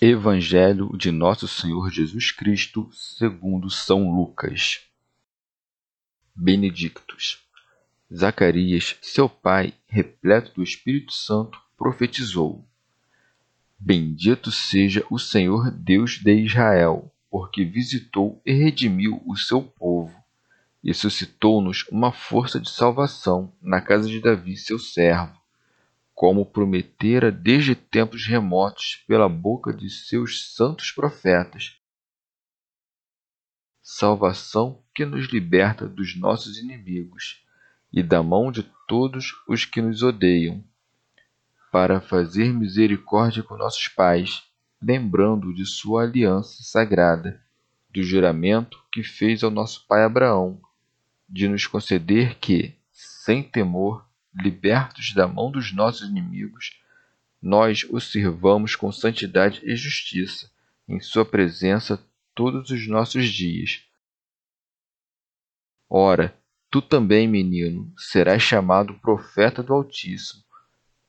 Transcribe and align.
Evangelho 0.00 0.94
de 0.94 1.10
Nosso 1.10 1.48
Senhor 1.48 1.90
Jesus 1.90 2.30
Cristo, 2.30 2.86
segundo 2.92 3.70
São 3.70 4.14
Lucas. 4.14 4.82
Benedictus. 6.34 7.42
Zacarias, 8.14 8.98
seu 9.00 9.26
pai, 9.26 9.72
repleto 9.86 10.52
do 10.54 10.62
Espírito 10.62 11.14
Santo, 11.14 11.58
profetizou: 11.78 12.62
Bendito 13.78 14.52
seja 14.52 15.02
o 15.10 15.18
Senhor 15.18 15.70
Deus 15.70 16.18
de 16.18 16.42
Israel, 16.42 17.10
porque 17.30 17.64
visitou 17.64 18.42
e 18.44 18.52
redimiu 18.52 19.22
o 19.24 19.34
seu 19.34 19.62
povo, 19.62 20.14
e 20.84 20.92
suscitou-nos 20.92 21.86
uma 21.90 22.12
força 22.12 22.60
de 22.60 22.68
salvação 22.68 23.50
na 23.62 23.80
casa 23.80 24.06
de 24.06 24.20
Davi, 24.20 24.58
seu 24.58 24.78
servo 24.78 25.45
como 26.16 26.46
prometera 26.46 27.30
desde 27.30 27.74
tempos 27.74 28.26
remotos 28.26 29.04
pela 29.06 29.28
boca 29.28 29.70
de 29.70 29.90
seus 29.90 30.54
santos 30.54 30.90
profetas. 30.90 31.78
Salvação 33.82 34.82
que 34.94 35.04
nos 35.04 35.26
liberta 35.26 35.86
dos 35.86 36.18
nossos 36.18 36.56
inimigos 36.56 37.44
e 37.92 38.02
da 38.02 38.22
mão 38.22 38.50
de 38.50 38.62
todos 38.88 39.34
os 39.46 39.66
que 39.66 39.82
nos 39.82 40.02
odeiam, 40.02 40.64
para 41.70 42.00
fazer 42.00 42.50
misericórdia 42.50 43.42
com 43.42 43.54
nossos 43.54 43.86
pais, 43.86 44.42
lembrando 44.80 45.52
de 45.52 45.66
sua 45.66 46.04
aliança 46.04 46.62
sagrada, 46.62 47.44
do 47.90 48.02
juramento 48.02 48.82
que 48.90 49.02
fez 49.02 49.44
ao 49.44 49.50
nosso 49.50 49.86
pai 49.86 50.02
Abraão, 50.02 50.62
de 51.28 51.46
nos 51.46 51.66
conceder 51.66 52.38
que, 52.38 52.74
sem 52.90 53.42
temor, 53.42 54.06
libertos 54.36 55.14
da 55.14 55.26
mão 55.26 55.50
dos 55.50 55.72
nossos 55.72 56.08
inimigos, 56.08 56.78
nós 57.40 57.86
o 57.90 58.00
sirvamos 58.00 58.74
com 58.74 58.90
santidade 58.92 59.60
e 59.64 59.74
justiça, 59.74 60.50
em 60.88 61.00
Sua 61.00 61.24
presença 61.24 62.02
todos 62.34 62.70
os 62.70 62.86
nossos 62.86 63.28
dias. 63.28 63.82
Ora, 65.88 66.36
tu 66.70 66.82
também, 66.82 67.26
menino, 67.28 67.92
serás 67.96 68.42
chamado 68.42 68.94
profeta 68.94 69.62
do 69.62 69.72
Altíssimo, 69.72 70.42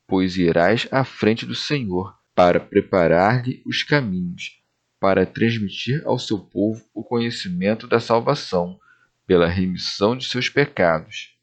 pois 0.06 0.36
irás 0.36 0.88
à 0.90 1.04
frente 1.04 1.44
do 1.44 1.54
Senhor 1.54 2.16
para 2.34 2.60
preparar-lhe 2.60 3.62
os 3.66 3.82
caminhos, 3.82 4.62
para 5.00 5.26
transmitir 5.26 6.02
ao 6.06 6.18
seu 6.18 6.38
povo 6.38 6.84
o 6.94 7.02
conhecimento 7.02 7.86
da 7.86 8.00
salvação, 8.00 8.78
pela 9.26 9.46
remissão 9.46 10.16
de 10.16 10.24
seus 10.24 10.48
pecados 10.48 11.37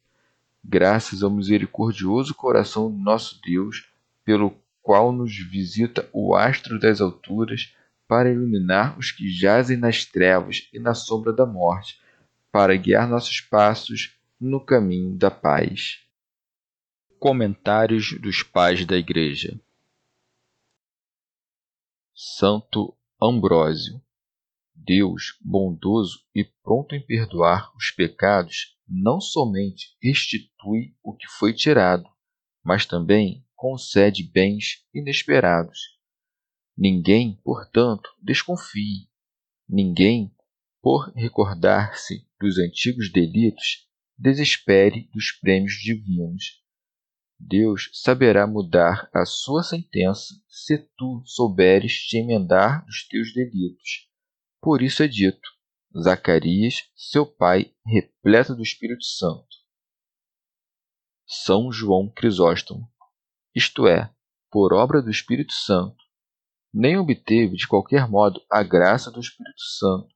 graças 0.67 1.21
ao 1.21 1.29
misericordioso 1.29 2.33
coração 2.33 2.91
do 2.91 2.97
nosso 2.97 3.39
Deus, 3.41 3.89
pelo 4.23 4.57
qual 4.81 5.11
nos 5.11 5.35
visita 5.35 6.09
o 6.11 6.35
astro 6.35 6.79
das 6.79 7.01
alturas 7.01 7.75
para 8.07 8.31
iluminar 8.31 8.97
os 8.97 9.11
que 9.11 9.29
jazem 9.29 9.77
nas 9.77 10.05
trevas 10.05 10.69
e 10.73 10.79
na 10.79 10.93
sombra 10.93 11.31
da 11.33 11.45
morte, 11.45 11.99
para 12.51 12.75
guiar 12.75 13.07
nossos 13.07 13.41
passos 13.41 14.15
no 14.39 14.59
caminho 14.59 15.15
da 15.15 15.31
paz. 15.31 15.99
Comentários 17.19 18.19
dos 18.19 18.43
Pais 18.43 18.85
da 18.85 18.97
Igreja 18.97 19.59
Santo 22.13 22.95
Ambrósio 23.21 24.01
Deus, 24.85 25.35
bondoso 25.41 26.19
e 26.33 26.43
pronto 26.63 26.93
em 26.93 27.03
perdoar 27.03 27.75
os 27.75 27.89
pecados, 27.89 28.77
não 28.87 29.19
somente 29.19 29.97
restitui 29.99 30.95
o 31.03 31.15
que 31.15 31.27
foi 31.27 31.53
tirado, 31.53 32.07
mas 32.63 32.85
também 32.85 33.43
concede 33.55 34.21
bens 34.21 34.85
inesperados. 34.93 35.79
Ninguém, 36.77 37.41
portanto, 37.43 38.07
desconfie. 38.21 39.09
Ninguém, 39.67 40.31
por 40.83 41.11
recordar-se 41.15 42.23
dos 42.39 42.59
antigos 42.59 43.11
delitos, 43.11 43.89
desespere 44.15 45.09
dos 45.11 45.31
prêmios 45.31 45.73
divinos. 45.81 46.63
Deus 47.39 47.89
saberá 47.91 48.45
mudar 48.45 49.09
a 49.11 49.25
sua 49.25 49.63
sentença 49.63 50.35
se 50.47 50.77
tu 50.95 51.23
souberes 51.25 52.05
te 52.05 52.17
emendar 52.17 52.85
dos 52.85 53.07
teus 53.07 53.33
delitos 53.33 54.05
por 54.65 54.81
isso 54.81 55.03
é 55.03 55.07
dito: 55.07 55.47
Zacarias, 55.95 56.89
seu 56.95 57.23
pai, 57.23 57.71
repleto 57.85 58.55
do 58.55 58.63
Espírito 58.63 59.05
Santo. 59.05 59.47
São 61.23 61.71
João 61.71 62.11
Crisóstomo, 62.11 62.91
isto 63.53 63.85
é, 63.85 64.11
por 64.49 64.73
obra 64.73 65.03
do 65.03 65.11
Espírito 65.11 65.53
Santo, 65.53 66.03
nem 66.73 66.97
obteve 66.97 67.55
de 67.55 67.67
qualquer 67.67 68.09
modo 68.09 68.43
a 68.51 68.63
graça 68.63 69.11
do 69.11 69.19
Espírito 69.19 69.61
Santo, 69.77 70.09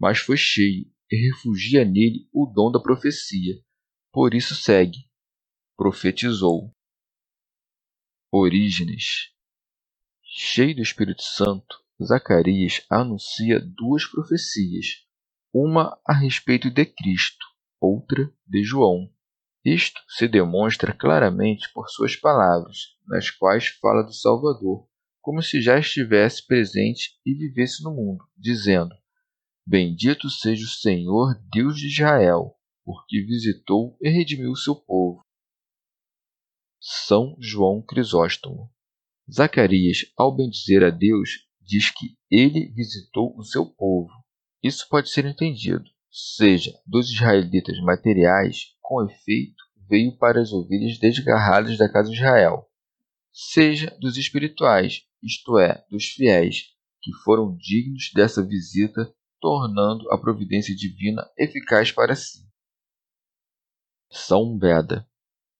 mas 0.00 0.18
foi 0.18 0.38
cheio 0.38 0.90
e 1.10 1.28
refugia 1.28 1.84
nele 1.84 2.26
o 2.32 2.46
dom 2.46 2.72
da 2.72 2.80
profecia. 2.80 3.62
Por 4.10 4.32
isso 4.32 4.54
segue. 4.54 5.10
Profetizou. 5.76 6.74
Orígenes. 8.32 9.30
Cheio 10.22 10.74
do 10.74 10.82
Espírito 10.82 11.22
Santo, 11.22 11.84
Zacarias 12.02 12.84
anuncia 12.88 13.60
duas 13.60 14.06
profecias, 14.06 15.04
uma 15.52 16.00
a 16.06 16.14
respeito 16.14 16.70
de 16.70 16.86
Cristo, 16.86 17.44
outra 17.80 18.32
de 18.46 18.62
João. 18.62 19.12
Isto 19.64 20.00
se 20.08 20.26
demonstra 20.26 20.94
claramente 20.94 21.70
por 21.74 21.88
suas 21.90 22.16
palavras, 22.16 22.96
nas 23.06 23.30
quais 23.30 23.68
fala 23.68 24.02
do 24.02 24.12
Salvador, 24.12 24.88
como 25.20 25.42
se 25.42 25.60
já 25.60 25.78
estivesse 25.78 26.46
presente 26.46 27.20
e 27.26 27.34
vivesse 27.34 27.82
no 27.84 27.94
mundo, 27.94 28.24
dizendo: 28.36 28.94
Bendito 29.66 30.30
seja 30.30 30.64
o 30.64 30.68
Senhor 30.68 31.38
Deus 31.52 31.76
de 31.76 31.88
Israel, 31.88 32.56
porque 32.82 33.22
visitou 33.22 33.98
e 34.00 34.08
redimiu 34.08 34.52
o 34.52 34.56
seu 34.56 34.74
povo. 34.74 35.22
São 36.80 37.36
João 37.38 37.82
Crisóstomo. 37.82 38.72
Zacarias, 39.30 40.10
ao 40.16 40.34
bendizer 40.34 40.82
a 40.82 40.90
Deus, 40.90 41.49
diz 41.70 41.88
que 41.92 42.16
ele 42.28 42.68
visitou 42.74 43.32
o 43.38 43.44
seu 43.44 43.64
povo. 43.64 44.10
Isso 44.60 44.88
pode 44.88 45.08
ser 45.08 45.24
entendido, 45.24 45.84
seja 46.10 46.76
dos 46.84 47.08
israelitas 47.08 47.78
materiais, 47.80 48.74
com 48.82 49.06
efeito, 49.06 49.62
veio 49.88 50.18
para 50.18 50.40
as 50.40 50.52
ovelhas 50.52 50.98
desgarradas 50.98 51.78
da 51.78 51.88
casa 51.88 52.10
de 52.10 52.16
Israel, 52.16 52.68
seja 53.32 53.96
dos 54.00 54.16
espirituais, 54.16 55.04
isto 55.22 55.58
é, 55.58 55.84
dos 55.88 56.06
fiéis, 56.06 56.74
que 57.00 57.12
foram 57.24 57.56
dignos 57.56 58.10
dessa 58.12 58.44
visita, 58.44 59.14
tornando 59.40 60.10
a 60.12 60.18
providência 60.18 60.74
divina 60.74 61.24
eficaz 61.38 61.92
para 61.92 62.16
si. 62.16 62.44
São 64.10 64.58
Beda. 64.58 65.08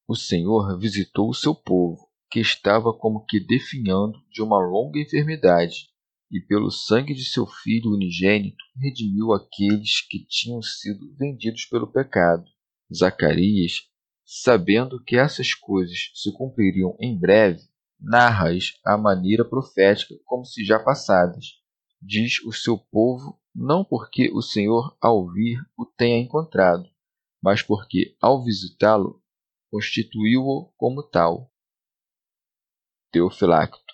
O 0.05 0.15
Senhor 0.15 0.77
visitou 0.77 1.29
o 1.29 1.33
seu 1.33 1.55
povo, 1.55 2.11
que 2.29 2.41
estava 2.41 2.93
como 2.93 3.25
que 3.25 3.39
definhando 3.39 4.21
de 4.29 4.41
uma 4.41 4.59
longa 4.59 4.99
enfermidade, 4.99 5.91
e 6.31 6.39
pelo 6.39 6.71
sangue 6.71 7.13
de 7.13 7.25
seu 7.25 7.45
Filho 7.45 7.91
unigênito 7.91 8.63
redimiu 8.75 9.33
aqueles 9.33 10.01
que 10.07 10.25
tinham 10.25 10.61
sido 10.61 11.13
vendidos 11.15 11.65
pelo 11.65 11.91
pecado. 11.91 12.45
Zacarias, 12.93 13.89
sabendo 14.25 15.03
que 15.03 15.17
essas 15.17 15.53
coisas 15.53 16.11
se 16.15 16.31
cumpririam 16.31 16.95
em 16.99 17.19
breve, 17.19 17.61
narra-as 17.99 18.79
à 18.85 18.97
maneira 18.97 19.43
profética 19.43 20.15
como 20.25 20.45
se 20.45 20.63
já 20.63 20.79
passadas. 20.79 21.59
Diz 22.01 22.41
o 22.45 22.53
seu 22.53 22.77
povo, 22.77 23.39
não 23.53 23.83
porque 23.83 24.31
o 24.33 24.41
Senhor, 24.41 24.97
ao 25.01 25.29
vir, 25.29 25.59
o 25.77 25.85
tenha 25.85 26.17
encontrado, 26.17 26.89
mas 27.43 27.61
porque, 27.61 28.15
ao 28.21 28.43
visitá-lo, 28.43 29.21
constituiu-o 29.69 30.71
como 30.77 31.03
tal. 31.03 31.51
Teofilacto. 33.11 33.90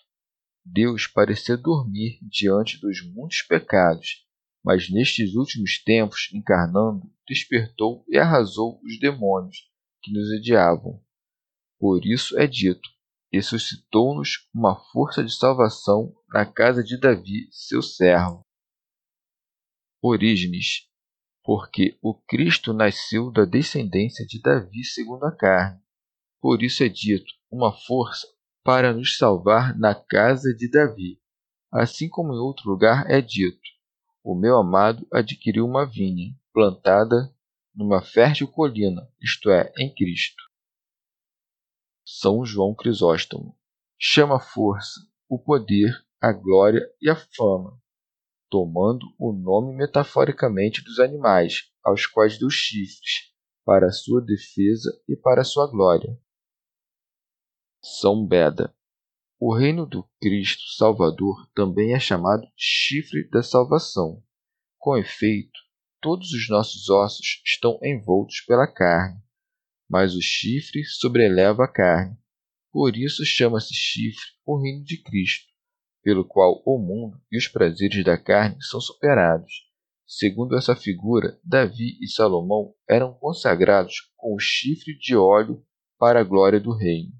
Deus 0.69 1.07
pareceu 1.07 1.57
dormir 1.57 2.19
diante 2.21 2.79
dos 2.79 3.01
muitos 3.01 3.41
pecados, 3.41 4.25
mas 4.63 4.89
nestes 4.89 5.33
últimos 5.33 5.81
tempos, 5.81 6.29
encarnando, 6.33 7.09
despertou 7.25 8.03
e 8.07 8.17
arrasou 8.17 8.81
os 8.83 8.99
demônios 8.99 9.69
que 10.03 10.11
nos 10.11 10.29
odiavam. 10.29 11.01
Por 11.79 12.05
isso 12.05 12.37
é 12.37 12.45
dito: 12.45 12.89
e 13.31 13.41
suscitou-nos 13.41 14.49
uma 14.53 14.75
força 14.91 15.23
de 15.23 15.33
salvação 15.33 16.13
na 16.27 16.45
casa 16.45 16.83
de 16.83 16.99
Davi, 16.99 17.47
seu 17.49 17.81
servo. 17.81 18.45
Orígenes, 20.01 20.85
porque 21.43 21.97
o 22.01 22.13
Cristo 22.13 22.73
nasceu 22.73 23.31
da 23.31 23.45
descendência 23.45 24.25
de 24.25 24.41
Davi 24.41 24.83
segundo 24.83 25.23
a 25.23 25.35
carne. 25.35 25.81
Por 26.41 26.61
isso 26.61 26.83
é 26.83 26.89
dito, 26.89 27.33
uma 27.49 27.71
força 27.71 28.27
para 28.67 28.93
nos 28.93 29.17
salvar 29.17 29.79
na 29.79 29.95
casa 29.95 30.53
de 30.53 30.69
Davi. 30.69 31.21
Assim 31.71 32.09
como 32.09 32.33
em 32.33 32.37
outro 32.37 32.69
lugar 32.69 33.09
é 33.09 33.21
dito, 33.21 33.61
o 34.21 34.35
meu 34.35 34.57
amado 34.57 35.07
adquiriu 35.09 35.65
uma 35.65 35.85
vinha, 35.85 36.35
plantada 36.51 37.33
numa 37.73 38.01
fértil 38.01 38.45
colina, 38.45 39.07
isto 39.21 39.49
é, 39.49 39.71
em 39.77 39.95
Cristo. 39.95 40.43
São 42.05 42.43
João 42.43 42.75
Crisóstomo. 42.75 43.57
Chama 43.97 44.35
a 44.35 44.41
força, 44.41 44.99
o 45.29 45.39
poder, 45.39 45.93
a 46.19 46.33
glória 46.33 46.85
e 47.01 47.09
a 47.09 47.15
fama, 47.15 47.81
tomando 48.49 49.05
o 49.17 49.31
nome 49.31 49.77
metaforicamente 49.77 50.83
dos 50.83 50.99
animais, 50.99 51.71
aos 51.81 52.05
quais 52.05 52.37
deu 52.37 52.49
chifres, 52.49 53.33
para 53.63 53.93
sua 53.93 54.19
defesa 54.21 54.91
e 55.07 55.15
para 55.15 55.45
sua 55.45 55.71
glória. 55.71 56.19
São 57.81 58.25
Beda. 58.25 58.73
O 59.39 59.55
reino 59.55 59.85
do 59.85 60.03
Cristo 60.19 60.63
Salvador 60.77 61.47
também 61.53 61.93
é 61.93 61.99
chamado 61.99 62.47
chifre 62.55 63.29
da 63.29 63.43
salvação. 63.43 64.23
Com 64.79 64.97
efeito, 64.97 65.59
todos 66.01 66.31
os 66.31 66.49
nossos 66.49 66.89
ossos 66.89 67.41
estão 67.45 67.77
envoltos 67.83 68.41
pela 68.41 68.65
carne, 68.65 69.21
mas 69.87 70.15
o 70.15 70.21
chifre 70.21 70.83
sobreleva 70.85 71.65
a 71.65 71.67
carne. 71.67 72.17
Por 72.71 72.97
isso 72.97 73.23
chama-se 73.23 73.73
chifre 73.73 74.25
o 74.45 74.59
reino 74.59 74.83
de 74.83 75.01
Cristo, 75.01 75.47
pelo 76.01 76.25
qual 76.25 76.63
o 76.65 76.79
mundo 76.79 77.21
e 77.31 77.37
os 77.37 77.47
prazeres 77.47 78.03
da 78.03 78.17
carne 78.17 78.57
são 78.61 78.81
superados. 78.81 79.67
Segundo 80.05 80.57
essa 80.57 80.75
figura, 80.75 81.39
Davi 81.43 81.97
e 82.01 82.07
Salomão 82.07 82.73
eram 82.89 83.13
consagrados 83.13 84.11
com 84.15 84.33
o 84.33 84.39
chifre 84.39 84.97
de 84.97 85.15
óleo 85.15 85.63
para 85.99 86.21
a 86.21 86.23
glória 86.23 86.59
do 86.59 86.73
reino. 86.73 87.11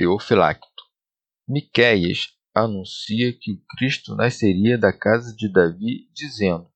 Teofilacto. 0.00 0.82
Miqueias 1.46 2.28
anuncia 2.54 3.34
que 3.38 3.52
o 3.52 3.60
Cristo 3.76 4.14
nasceria 4.14 4.78
da 4.78 4.94
casa 4.94 5.36
de 5.36 5.46
Davi, 5.46 6.08
dizendo: 6.14 6.66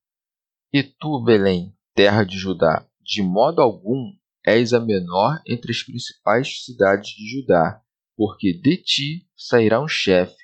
E 0.71 0.83
tu, 0.83 1.23
Belém, 1.23 1.75
terra 1.95 2.23
de 2.23 2.37
Judá, 2.37 2.87
de 3.01 3.23
modo 3.23 3.63
algum 3.63 4.13
és 4.45 4.73
a 4.73 4.79
menor 4.79 5.41
entre 5.47 5.71
as 5.71 5.81
principais 5.81 6.63
cidades 6.65 7.15
de 7.15 7.27
Judá, 7.27 7.81
porque 8.15 8.53
de 8.53 8.77
ti 8.77 9.27
sairá 9.35 9.81
um 9.81 9.87
chefe, 9.87 10.37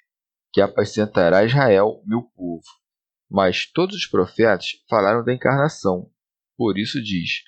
que 0.52 0.60
apacentará 0.60 1.46
Israel, 1.46 2.02
meu 2.04 2.24
povo. 2.36 2.66
Mas 3.30 3.68
todos 3.72 3.96
os 3.96 4.08
profetas 4.08 4.82
falaram 4.90 5.24
da 5.24 5.32
encarnação. 5.32 6.10
Por 6.58 6.80
isso 6.80 7.00
diz: 7.00 7.44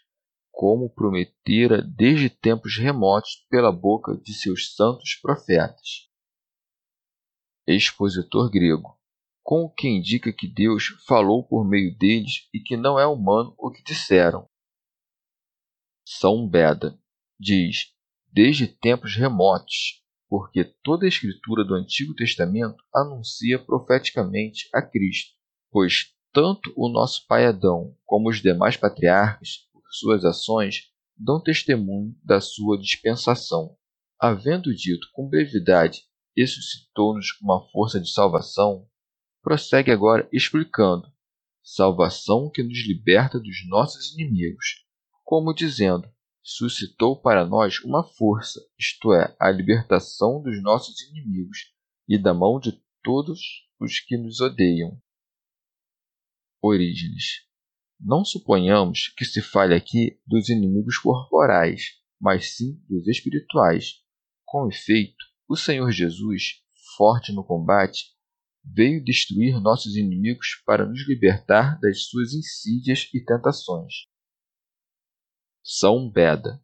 Como 0.53 0.89
prometera 0.89 1.81
desde 1.81 2.29
tempos 2.29 2.77
remotos 2.77 3.45
pela 3.49 3.71
boca 3.71 4.15
de 4.15 4.33
seus 4.33 4.73
santos 4.75 5.15
profetas. 5.21 6.09
Expositor 7.67 8.49
grego 8.49 8.97
com 9.43 9.65
o 9.65 9.69
que 9.69 9.87
indica 9.87 10.31
que 10.31 10.47
Deus 10.47 10.85
falou 11.05 11.45
por 11.45 11.67
meio 11.67 11.95
deles 11.97 12.47
e 12.53 12.59
que 12.59 12.77
não 12.77 12.97
é 12.97 13.05
humano 13.05 13.53
o 13.57 13.69
que 13.69 13.83
disseram. 13.83 14.47
São 16.07 16.47
Beda 16.47 16.97
diz: 17.37 17.93
desde 18.31 18.67
tempos 18.67 19.15
remotos, 19.15 20.01
porque 20.29 20.63
toda 20.63 21.05
a 21.05 21.09
escritura 21.09 21.63
do 21.63 21.75
Antigo 21.75 22.15
Testamento 22.15 22.81
anuncia 22.95 23.59
profeticamente 23.59 24.69
a 24.73 24.81
Cristo, 24.81 25.33
pois 25.69 26.13
tanto 26.31 26.73
o 26.75 26.89
nosso 26.89 27.27
pai 27.27 27.45
Adão 27.45 27.95
como 28.05 28.29
os 28.29 28.41
demais 28.41 28.77
patriarcas, 28.77 29.67
suas 29.97 30.25
ações, 30.25 30.91
dão 31.15 31.41
testemunho 31.41 32.15
da 32.23 32.41
sua 32.41 32.77
dispensação. 32.77 33.77
Havendo 34.19 34.73
dito 34.73 35.07
com 35.13 35.27
brevidade 35.27 36.03
e 36.35 36.45
suscitou-nos 36.47 37.27
uma 37.41 37.61
força 37.69 37.99
de 37.99 38.09
salvação, 38.09 38.87
prossegue 39.41 39.91
agora 39.91 40.27
explicando: 40.31 41.11
salvação 41.61 42.49
que 42.49 42.63
nos 42.63 42.85
liberta 42.87 43.39
dos 43.39 43.67
nossos 43.67 44.13
inimigos, 44.13 44.85
como 45.23 45.53
dizendo: 45.53 46.09
suscitou 46.41 47.21
para 47.21 47.45
nós 47.45 47.79
uma 47.81 48.03
força, 48.03 48.59
isto 48.77 49.13
é, 49.13 49.35
a 49.39 49.49
libertação 49.49 50.41
dos 50.41 50.61
nossos 50.61 51.01
inimigos 51.01 51.73
e 52.07 52.17
da 52.17 52.33
mão 52.33 52.59
de 52.59 52.81
todos 53.03 53.39
os 53.79 53.99
que 53.99 54.17
nos 54.17 54.41
odeiam. 54.41 55.01
Orígenes. 56.61 57.52
Não 58.05 58.25
suponhamos 58.25 59.13
que 59.15 59.23
se 59.23 59.41
fale 59.41 59.73
aqui 59.73 60.19
dos 60.27 60.49
inimigos 60.49 60.97
corporais, 60.97 61.83
mas 62.19 62.57
sim 62.57 62.77
dos 62.89 63.07
espirituais. 63.07 64.01
Com 64.43 64.67
efeito, 64.67 65.23
o 65.47 65.55
Senhor 65.55 65.89
Jesus, 65.89 66.61
forte 66.97 67.31
no 67.31 67.45
combate, 67.45 68.11
veio 68.61 69.01
destruir 69.01 69.57
nossos 69.61 69.95
inimigos 69.95 70.61
para 70.65 70.85
nos 70.85 71.07
libertar 71.07 71.79
das 71.79 72.03
suas 72.07 72.33
insídias 72.33 73.09
e 73.13 73.23
tentações. 73.23 73.93
São 75.63 76.09
Beda 76.09 76.61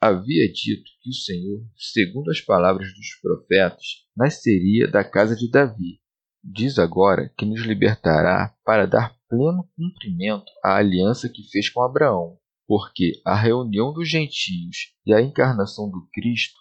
havia 0.00 0.46
dito 0.52 0.88
que 1.02 1.10
o 1.10 1.12
Senhor, 1.12 1.68
segundo 1.76 2.30
as 2.30 2.40
palavras 2.40 2.94
dos 2.94 3.16
profetas, 3.20 4.06
nasceria 4.16 4.86
da 4.88 5.02
casa 5.02 5.34
de 5.34 5.50
Davi. 5.50 6.00
Diz 6.42 6.78
agora 6.78 7.34
que 7.36 7.44
nos 7.44 7.62
libertará 7.62 8.56
para 8.64 8.86
dar 8.86 9.17
pleno 9.28 9.68
cumprimento 9.76 10.50
à 10.64 10.76
aliança 10.76 11.28
que 11.28 11.42
fez 11.50 11.68
com 11.68 11.82
Abraão, 11.82 12.38
porque 12.66 13.20
a 13.24 13.34
reunião 13.34 13.92
dos 13.92 14.08
gentios 14.08 14.94
e 15.06 15.12
a 15.12 15.20
encarnação 15.20 15.90
do 15.90 16.08
Cristo 16.12 16.58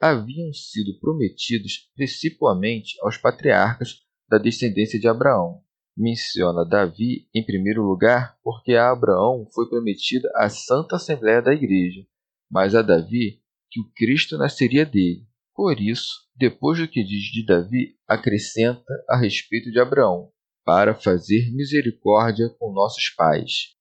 haviam 0.00 0.52
sido 0.52 0.98
prometidos 1.00 1.90
principalmente 1.94 2.96
aos 3.02 3.16
patriarcas 3.16 4.02
da 4.28 4.38
descendência 4.38 4.98
de 4.98 5.08
Abraão. 5.08 5.62
Menciona 5.96 6.64
Davi 6.64 7.28
em 7.34 7.44
primeiro 7.44 7.82
lugar 7.82 8.36
porque 8.42 8.74
a 8.74 8.90
Abraão 8.90 9.48
foi 9.54 9.68
prometida 9.68 10.28
a 10.36 10.48
santa 10.48 10.96
assembléia 10.96 11.40
da 11.40 11.54
igreja, 11.54 12.04
mas 12.50 12.74
a 12.74 12.82
Davi 12.82 13.40
que 13.70 13.80
o 13.80 13.90
Cristo 13.94 14.36
nasceria 14.36 14.84
dele. 14.84 15.26
Por 15.54 15.80
isso, 15.80 16.24
depois 16.36 16.78
do 16.78 16.88
que 16.88 17.04
diz 17.04 17.30
de 17.32 17.46
Davi, 17.46 17.96
acrescenta 18.08 18.92
a 19.08 19.16
respeito 19.16 19.70
de 19.70 19.78
Abraão, 19.78 20.32
para 20.64 20.94
fazer 20.94 21.52
misericórdia 21.52 22.48
com 22.58 22.72
nossos 22.72 23.10
pais. 23.10 23.74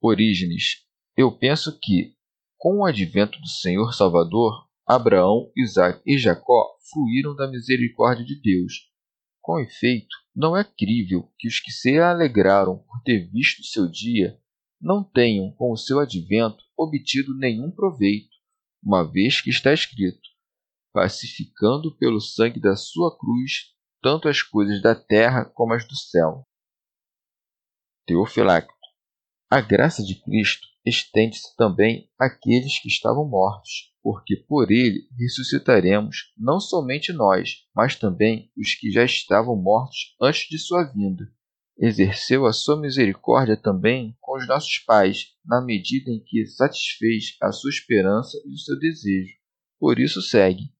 Orígenes. 0.00 0.84
Eu 1.16 1.30
penso 1.30 1.78
que, 1.80 2.14
com 2.58 2.78
o 2.78 2.84
advento 2.84 3.38
do 3.40 3.48
Senhor 3.48 3.92
Salvador, 3.92 4.68
Abraão, 4.86 5.52
Isaac 5.56 6.02
e 6.04 6.18
Jacó 6.18 6.76
fruíram 6.90 7.36
da 7.36 7.48
misericórdia 7.48 8.24
de 8.24 8.40
Deus. 8.40 8.90
Com 9.40 9.60
efeito, 9.60 10.16
não 10.34 10.56
é 10.56 10.64
crível 10.64 11.30
que 11.38 11.46
os 11.46 11.60
que 11.60 11.70
se 11.70 11.98
alegraram 11.98 12.78
por 12.78 13.02
ter 13.04 13.30
visto 13.30 13.62
seu 13.62 13.88
dia 13.88 14.38
não 14.80 15.04
tenham, 15.04 15.52
com 15.52 15.72
o 15.72 15.76
seu 15.76 16.00
advento, 16.00 16.64
obtido 16.76 17.36
nenhum 17.36 17.70
proveito, 17.70 18.30
uma 18.82 19.04
vez 19.04 19.40
que 19.40 19.50
está 19.50 19.72
escrito: 19.72 20.28
pacificando 20.92 21.94
pelo 21.98 22.20
sangue 22.20 22.58
da 22.58 22.74
sua 22.74 23.16
cruz 23.16 23.74
tanto 24.02 24.28
as 24.28 24.42
coisas 24.42 24.80
da 24.80 24.94
terra 24.94 25.44
como 25.44 25.74
as 25.74 25.86
do 25.86 25.96
céu. 25.96 26.46
Teofilacto. 28.06 28.72
A 29.50 29.60
graça 29.60 30.02
de 30.02 30.14
Cristo 30.14 30.66
estende-se 30.84 31.54
também 31.56 32.08
àqueles 32.18 32.80
que 32.80 32.88
estavam 32.88 33.28
mortos, 33.28 33.92
porque 34.02 34.36
por 34.36 34.70
ele 34.70 35.06
ressuscitaremos 35.18 36.32
não 36.36 36.58
somente 36.58 37.12
nós, 37.12 37.66
mas 37.74 37.96
também 37.96 38.50
os 38.56 38.74
que 38.74 38.90
já 38.90 39.04
estavam 39.04 39.56
mortos 39.56 40.16
antes 40.20 40.48
de 40.48 40.58
sua 40.58 40.84
vinda. 40.84 41.30
Exerceu 41.78 42.46
a 42.46 42.52
sua 42.52 42.78
misericórdia 42.78 43.56
também 43.56 44.16
com 44.20 44.36
os 44.36 44.46
nossos 44.46 44.78
pais, 44.78 45.28
na 45.44 45.62
medida 45.62 46.10
em 46.10 46.22
que 46.22 46.46
satisfez 46.46 47.36
a 47.42 47.52
sua 47.52 47.70
esperança 47.70 48.38
e 48.44 48.52
o 48.52 48.58
seu 48.58 48.78
desejo, 48.78 49.34
Por 49.78 49.98
isso 49.98 50.20
segue, 50.20 50.70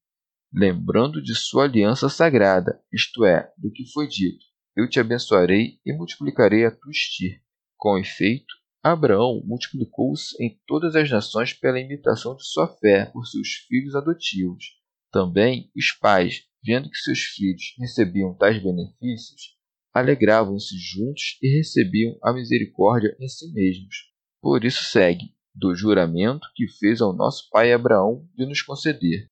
lembrando 0.53 1.23
de 1.23 1.35
sua 1.35 1.65
aliança 1.65 2.09
sagrada, 2.09 2.81
isto 2.93 3.25
é, 3.25 3.53
do 3.57 3.71
que 3.71 3.91
foi 3.93 4.09
dito: 4.09 4.45
Eu 4.77 4.89
te 4.89 4.99
abençoarei 4.99 5.79
e 5.85 5.93
multiplicarei 5.93 6.65
a 6.65 6.71
tua 6.71 6.91
estirpe. 6.91 7.43
Com 7.77 7.99
efeito, 7.99 8.55
Abraão 8.83 9.43
multiplicou-se 9.45 10.35
em 10.43 10.59
todas 10.67 10.97
as 10.97 11.11
nações 11.11 11.53
pela 11.53 11.81
imitação 11.81 12.35
de 12.35 12.47
sua 12.47 12.67
fé 12.67 13.07
por 13.07 13.27
seus 13.27 13.49
filhos 13.69 13.95
adotivos. 13.95 14.65
Também 15.13 15.71
os 15.77 15.93
pais, 15.93 16.45
vendo 16.65 16.89
que 16.89 16.97
seus 16.97 17.21
filhos 17.21 17.75
recebiam 17.79 18.35
tais 18.35 18.63
benefícios, 18.63 19.57
alegravam-se 19.93 20.77
juntos 20.79 21.39
e 21.43 21.57
recebiam 21.57 22.17
a 22.23 22.33
misericórdia 22.33 23.17
em 23.21 23.29
si 23.29 23.53
mesmos. 23.53 23.97
Por 24.41 24.65
isso 24.65 24.85
segue, 24.85 25.35
do 25.55 25.75
juramento 25.75 26.47
que 26.55 26.67
fez 26.79 27.01
ao 27.01 27.15
nosso 27.15 27.49
pai 27.51 27.73
Abraão 27.73 28.27
de 28.35 28.47
nos 28.47 28.63
conceder. 28.63 29.29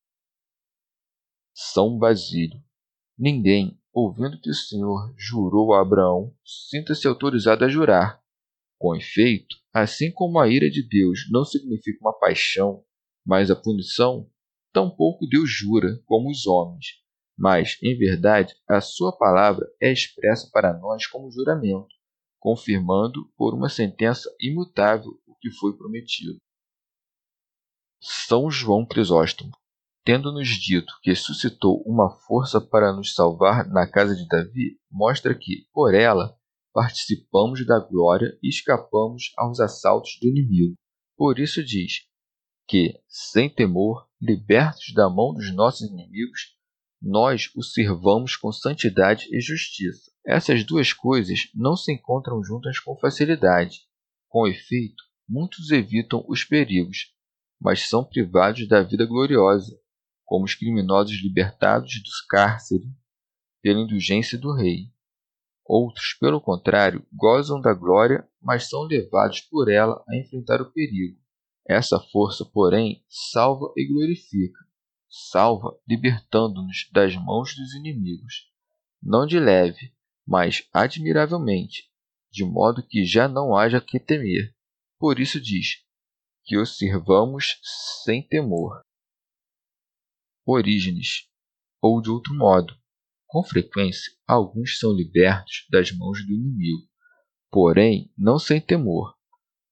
São 1.61 1.99
Basílio. 1.99 2.63
Ninguém, 3.19 3.77
ouvindo 3.93 4.41
que 4.41 4.49
o 4.49 4.55
Senhor 4.55 5.13
jurou 5.19 5.75
a 5.75 5.83
Abraão, 5.83 6.33
sinta-se 6.45 7.09
autorizado 7.09 7.65
a 7.65 7.69
jurar, 7.69 8.23
com 8.79 8.95
efeito, 8.95 9.57
assim 9.73 10.13
como 10.13 10.39
a 10.39 10.47
ira 10.47 10.71
de 10.71 10.89
Deus 10.89 11.29
não 11.33 11.45
significa 11.45 11.99
uma 12.01 12.17
paixão, 12.17 12.85
mas 13.27 13.51
a 13.51 13.57
punição, 13.57 14.31
tampouco 14.73 15.27
Deus 15.27 15.51
jura 15.51 16.01
como 16.07 16.31
os 16.31 16.47
homens. 16.47 17.03
Mas, 17.37 17.77
em 17.83 17.99
verdade, 17.99 18.55
a 18.69 18.81
sua 18.81 19.11
palavra 19.19 19.67
é 19.83 19.91
expressa 19.91 20.49
para 20.53 20.79
nós 20.79 21.09
como 21.09 21.29
juramento, 21.33 21.93
confirmando 22.39 23.33
por 23.37 23.53
uma 23.53 23.69
sentença 23.69 24.33
imutável 24.41 25.11
o 25.27 25.35
que 25.35 25.51
foi 25.51 25.77
prometido. 25.77 26.39
São 28.01 28.49
João 28.49 28.87
Crisóstomo, 28.87 29.51
tendo-nos 30.05 30.49
dito 30.49 30.93
que 31.03 31.15
suscitou 31.15 31.83
uma 31.87 32.11
força 32.27 32.61
para 32.61 32.93
nos 32.93 33.15
salvar 33.15 33.69
na 33.69 33.87
casa 33.87 34.15
de 34.15 34.27
Davi, 34.27 34.79
mostra 34.91 35.35
que, 35.35 35.67
por 35.73 35.95
ela, 35.95 36.37
participamos 36.73 37.67
da 37.67 37.79
glória 37.79 38.39
e 38.43 38.49
escapamos 38.49 39.33
aos 39.37 39.61
assaltos 39.61 40.19
do 40.21 40.29
inimigo. 40.29 40.75
Por 41.17 41.39
isso 41.39 41.65
diz 41.65 42.07
que, 42.67 42.95
sem 43.09 43.51
temor, 43.51 44.07
libertos 44.21 44.93
da 44.95 45.09
mão 45.09 45.35
dos 45.35 45.53
nossos 45.55 45.89
inimigos, 45.89 46.57
nós 47.01 47.51
o 47.55 47.63
servamos 47.63 48.37
com 48.37 48.53
santidade 48.53 49.27
e 49.31 49.41
justiça. 49.41 50.11
Essas 50.27 50.65
duas 50.65 50.93
coisas 50.93 51.51
não 51.55 51.77
se 51.77 51.93
encontram 51.93 52.43
juntas 52.43 52.79
com 52.79 52.99
facilidade. 52.99 53.83
Com 54.29 54.47
efeito, 54.47 55.03
muitos 55.29 55.71
evitam 55.71 56.25
os 56.29 56.45
perigos, 56.45 57.15
mas 57.61 57.89
são 57.89 58.05
privados 58.05 58.69
da 58.69 58.83
vida 58.83 59.07
gloriosa, 59.07 59.79
como 60.29 60.45
os 60.45 60.55
criminosos 60.55 61.23
libertados 61.23 62.03
dos 62.03 62.21
cárceres 62.29 62.87
pela 63.63 63.81
indulgência 63.81 64.37
do 64.39 64.55
rei. 64.55 64.93
Outros, 65.65 66.13
pelo 66.21 66.39
contrário, 66.39 67.05
gozam 67.11 67.59
da 67.63 67.73
glória, 67.73 68.29
mas 68.41 68.69
são 68.69 68.83
levados 68.83 69.41
por 69.41 69.71
ela 69.71 70.05
a 70.07 70.17
enfrentar 70.17 70.61
o 70.61 70.71
perigo. 70.71 71.19
Essa 71.67 71.99
força, 72.13 72.45
porém, 72.45 73.03
salva 73.09 73.73
e 73.75 73.87
glorifica. 73.87 74.61
Salva, 75.09 75.75
libertando-nos 75.89 76.91
das 76.93 77.17
mãos 77.17 77.57
dos 77.57 77.73
inimigos. 77.75 78.51
Não 79.03 79.27
de 79.27 79.41
leve, 79.41 79.95
mas 80.27 80.69
admiravelmente, 80.75 81.91
de 82.31 82.45
modo 82.45 82.87
que 82.87 83.03
já 83.03 83.27
não 83.27 83.57
haja 83.57 83.81
que 83.81 83.99
temer. 83.99 84.55
Por 84.99 85.19
isso 85.19 85.41
diz: 85.41 85.83
que 86.45 86.59
o 86.59 86.67
sirvamos 86.67 87.59
sem 88.05 88.23
temor. 88.23 88.83
Orígenes, 90.51 91.29
ou 91.83 92.01
de 92.01 92.09
outro 92.09 92.35
modo, 92.35 92.75
com 93.27 93.45
frequência, 93.45 94.11
alguns 94.27 94.79
são 94.79 94.95
libertos 94.95 95.67
das 95.71 95.93
mãos 95.93 96.25
do 96.25 96.33
inimigo, 96.33 96.89
porém 97.51 98.11
não 98.17 98.39
sem 98.39 98.59
temor. 98.59 99.15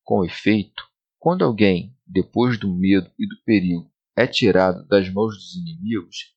Com 0.04 0.22
efeito, 0.22 0.86
quando 1.18 1.46
alguém, 1.46 1.96
depois 2.06 2.60
do 2.60 2.70
medo 2.70 3.10
e 3.18 3.26
do 3.26 3.42
perigo, 3.42 3.90
é 4.14 4.26
tirado 4.26 4.86
das 4.86 5.08
mãos 5.08 5.34
dos 5.34 5.54
inimigos, 5.56 6.34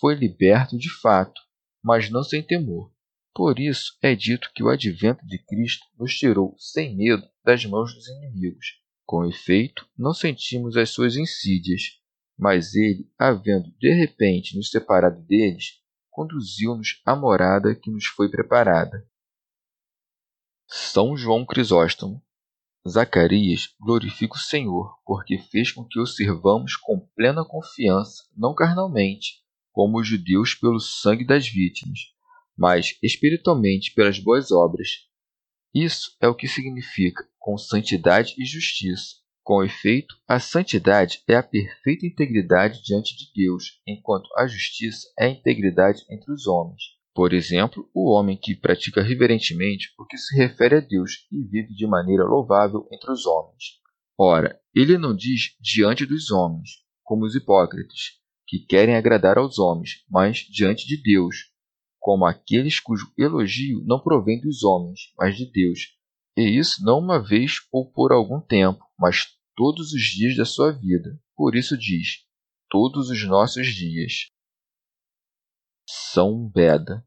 foi 0.00 0.16
liberto 0.16 0.76
de 0.76 0.90
fato, 1.00 1.40
mas 1.80 2.10
não 2.10 2.24
sem 2.24 2.42
temor. 2.42 2.92
Por 3.32 3.60
isso 3.60 3.96
é 4.02 4.16
dito 4.16 4.50
que 4.56 4.64
o 4.64 4.68
advento 4.68 5.24
de 5.24 5.38
Cristo 5.38 5.86
nos 5.96 6.18
tirou 6.18 6.56
sem 6.58 6.96
medo 6.96 7.24
das 7.44 7.64
mãos 7.64 7.94
dos 7.94 8.08
inimigos. 8.08 8.66
Com 9.06 9.24
efeito, 9.24 9.88
não 9.96 10.12
sentimos 10.12 10.76
as 10.76 10.90
suas 10.90 11.14
insídias, 11.14 11.97
mas 12.38 12.74
ele, 12.74 13.10
havendo 13.18 13.70
de 13.78 13.92
repente 13.92 14.56
nos 14.56 14.70
separado 14.70 15.20
deles, 15.22 15.80
conduziu-nos 16.08 17.02
à 17.04 17.16
morada 17.16 17.74
que 17.74 17.90
nos 17.90 18.06
foi 18.06 18.30
preparada. 18.30 19.04
São 20.66 21.16
João 21.16 21.44
Crisóstomo. 21.44 22.22
Zacarias 22.88 23.74
glorifica 23.80 24.36
o 24.36 24.38
Senhor, 24.38 24.96
porque 25.04 25.38
fez 25.38 25.72
com 25.72 25.84
que 25.84 25.98
o 25.98 26.06
sirvamos 26.06 26.76
com 26.76 27.00
plena 27.16 27.44
confiança, 27.44 28.24
não 28.36 28.54
carnalmente, 28.54 29.42
como 29.72 29.98
os 29.98 30.06
judeus 30.06 30.54
pelo 30.54 30.78
sangue 30.78 31.24
das 31.24 31.48
vítimas, 31.48 31.98
mas 32.56 32.98
espiritualmente 33.02 33.92
pelas 33.94 34.18
boas 34.18 34.50
obras. 34.52 34.88
Isso 35.74 36.16
é 36.20 36.28
o 36.28 36.34
que 36.34 36.48
significa 36.48 37.28
com 37.38 37.58
santidade 37.58 38.34
e 38.38 38.44
justiça, 38.44 39.16
com 39.48 39.64
efeito, 39.64 40.14
a 40.28 40.38
santidade 40.38 41.22
é 41.26 41.34
a 41.34 41.42
perfeita 41.42 42.04
integridade 42.04 42.82
diante 42.84 43.16
de 43.16 43.32
Deus, 43.34 43.80
enquanto 43.86 44.28
a 44.36 44.46
justiça 44.46 45.08
é 45.18 45.24
a 45.24 45.30
integridade 45.30 46.04
entre 46.10 46.30
os 46.30 46.46
homens. 46.46 46.82
Por 47.14 47.32
exemplo, 47.32 47.88
o 47.94 48.12
homem 48.12 48.36
que 48.36 48.54
pratica 48.54 49.00
reverentemente 49.00 49.88
o 49.98 50.04
que 50.04 50.18
se 50.18 50.36
refere 50.36 50.74
a 50.74 50.80
Deus 50.80 51.26
e 51.32 51.42
vive 51.44 51.74
de 51.74 51.86
maneira 51.86 52.24
louvável 52.24 52.86
entre 52.92 53.10
os 53.10 53.24
homens. 53.24 53.80
Ora, 54.18 54.60
ele 54.74 54.98
não 54.98 55.16
diz 55.16 55.56
diante 55.58 56.04
dos 56.04 56.30
homens, 56.30 56.68
como 57.02 57.24
os 57.24 57.34
hipócritas, 57.34 58.18
que 58.46 58.58
querem 58.58 58.96
agradar 58.96 59.38
aos 59.38 59.58
homens, 59.58 60.04
mas 60.10 60.40
diante 60.40 60.86
de 60.86 61.02
Deus, 61.02 61.36
como 61.98 62.26
aqueles 62.26 62.80
cujo 62.80 63.10
elogio 63.16 63.82
não 63.86 63.98
provém 63.98 64.38
dos 64.42 64.62
homens, 64.62 65.10
mas 65.16 65.38
de 65.38 65.50
Deus, 65.50 65.96
e 66.36 66.58
isso 66.58 66.84
não 66.84 66.98
uma 66.98 67.18
vez 67.18 67.54
ou 67.72 67.90
por 67.90 68.12
algum 68.12 68.40
tempo, 68.42 68.84
mas 68.98 69.37
todos 69.58 69.92
os 69.92 70.02
dias 70.02 70.36
da 70.36 70.44
sua 70.44 70.70
vida. 70.70 71.20
Por 71.34 71.56
isso 71.56 71.76
diz: 71.76 72.24
todos 72.70 73.10
os 73.10 73.26
nossos 73.26 73.66
dias. 73.66 74.30
São 75.84 76.48
Beda. 76.48 77.04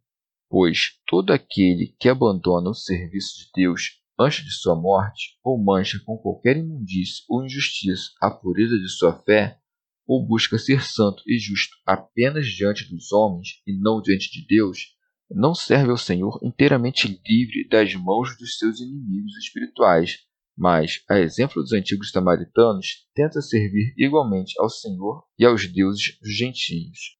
Pois 0.49 0.99
todo 1.07 1.31
aquele 1.31 1.95
que 1.97 2.09
abandona 2.09 2.69
o 2.69 2.73
serviço 2.73 3.37
de 3.37 3.51
Deus 3.55 4.01
antes 4.19 4.43
de 4.43 4.51
sua 4.51 4.75
morte, 4.75 5.39
ou 5.41 5.57
mancha 5.57 5.97
com 6.05 6.17
qualquer 6.17 6.57
imundície 6.57 7.23
ou 7.29 7.45
injustiça 7.45 8.11
a 8.21 8.29
pureza 8.29 8.77
de 8.77 8.89
sua 8.89 9.17
fé, 9.23 9.57
ou 10.05 10.27
busca 10.27 10.57
ser 10.57 10.83
santo 10.83 11.23
e 11.25 11.39
justo 11.39 11.73
apenas 11.85 12.47
diante 12.47 12.83
dos 12.93 13.13
homens 13.13 13.61
e 13.65 13.71
não 13.71 14.01
diante 14.01 14.29
de 14.29 14.45
Deus, 14.45 14.97
não 15.29 15.55
serve 15.55 15.89
ao 15.89 15.97
Senhor 15.97 16.37
inteiramente 16.43 17.07
livre 17.25 17.65
das 17.69 17.95
mãos 17.95 18.37
dos 18.37 18.57
seus 18.57 18.81
inimigos 18.81 19.37
espirituais, 19.37 20.19
mas, 20.57 21.03
a 21.09 21.19
exemplo 21.19 21.61
dos 21.61 21.73
antigos 21.73 22.11
samaritanos, 22.11 23.07
tenta 23.13 23.41
servir 23.41 23.93
igualmente 23.97 24.53
ao 24.59 24.69
Senhor 24.69 25.25
e 25.37 25.45
aos 25.45 25.67
deuses 25.67 26.17
gentios. 26.23 27.17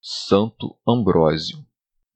Santo 0.00 0.78
Ambrósio 0.86 1.64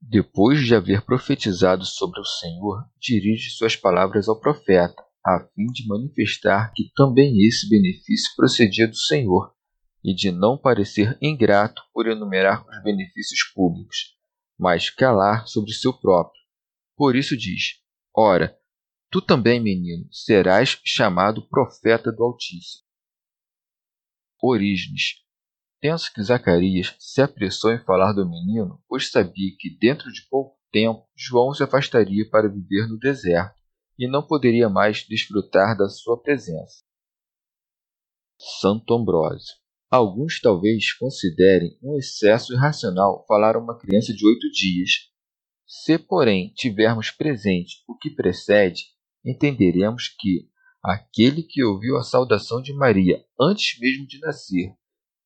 depois 0.07 0.63
de 0.63 0.75
haver 0.75 1.01
profetizado 1.01 1.83
sobre 1.83 2.19
o 2.19 2.25
Senhor, 2.25 2.85
dirige 2.99 3.49
suas 3.49 3.75
palavras 3.75 4.29
ao 4.29 4.39
profeta, 4.39 5.03
a 5.25 5.39
fim 5.55 5.65
de 5.65 5.87
manifestar 5.87 6.71
que 6.75 6.91
também 6.95 7.43
esse 7.47 7.67
benefício 7.67 8.31
procedia 8.35 8.87
do 8.87 8.95
Senhor, 8.95 9.51
e 10.03 10.13
de 10.13 10.31
não 10.31 10.55
parecer 10.55 11.17
ingrato 11.19 11.81
por 11.91 12.07
enumerar 12.07 12.63
os 12.69 12.83
benefícios 12.83 13.51
públicos, 13.55 14.15
mas 14.59 14.91
calar 14.91 15.47
sobre 15.47 15.73
seu 15.73 15.91
próprio. 15.91 16.39
Por 16.95 17.15
isso 17.15 17.35
diz: 17.35 17.79
Ora, 18.15 18.55
Tu 19.15 19.21
também, 19.21 19.61
menino, 19.61 20.09
serás 20.11 20.77
chamado 20.83 21.47
profeta 21.47 22.11
do 22.11 22.21
Altíssimo. 22.21 22.83
Orígenes. 24.43 25.21
Penso 25.79 26.11
que 26.13 26.21
Zacarias 26.21 26.93
se 26.99 27.21
apressou 27.21 27.71
em 27.71 27.81
falar 27.85 28.11
do 28.11 28.29
menino, 28.29 28.83
pois 28.89 29.09
sabia 29.09 29.55
que 29.57 29.69
dentro 29.79 30.11
de 30.11 30.27
pouco 30.29 30.59
tempo 30.69 31.07
João 31.15 31.53
se 31.53 31.63
afastaria 31.63 32.29
para 32.29 32.51
viver 32.51 32.89
no 32.89 32.99
deserto 32.99 33.55
e 33.97 34.05
não 34.05 34.21
poderia 34.21 34.67
mais 34.67 35.05
desfrutar 35.07 35.77
da 35.77 35.87
sua 35.87 36.21
presença. 36.21 36.83
Santo 38.37 38.93
Ambrósio. 38.95 39.55
Alguns 39.89 40.41
talvez 40.41 40.91
considerem 40.91 41.79
um 41.81 41.97
excesso 41.97 42.51
irracional 42.51 43.23
falar 43.29 43.55
a 43.55 43.59
uma 43.59 43.79
criança 43.79 44.13
de 44.13 44.27
oito 44.27 44.51
dias. 44.51 45.09
Se, 45.65 45.97
porém, 45.97 46.51
tivermos 46.53 47.11
presente 47.11 47.81
o 47.87 47.97
que 47.97 48.09
precede, 48.09 48.93
entenderemos 49.25 50.07
que 50.07 50.47
aquele 50.83 51.41
que 51.41 51.63
ouviu 51.63 51.97
a 51.97 52.03
saudação 52.03 52.61
de 52.61 52.73
Maria 52.73 53.25
antes 53.39 53.79
mesmo 53.79 54.05
de 54.05 54.19
nascer 54.19 54.75